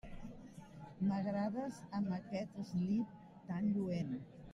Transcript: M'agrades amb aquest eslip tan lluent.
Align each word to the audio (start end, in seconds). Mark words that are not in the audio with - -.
M'agrades 1.09 1.77
amb 1.97 2.15
aquest 2.17 2.57
eslip 2.63 3.13
tan 3.51 3.69
lluent. 3.77 4.17